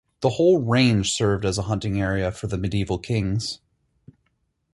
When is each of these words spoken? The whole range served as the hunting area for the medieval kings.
The 0.21 0.29
whole 0.31 0.63
range 0.63 1.11
served 1.13 1.45
as 1.45 1.57
the 1.57 1.61
hunting 1.61 2.01
area 2.01 2.31
for 2.31 2.47
the 2.47 2.57
medieval 2.57 2.97
kings. 2.97 3.59